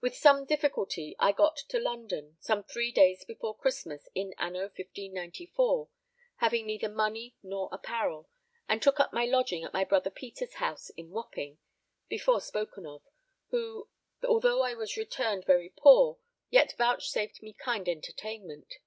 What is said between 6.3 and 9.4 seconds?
having neither money nor apparel, and took up my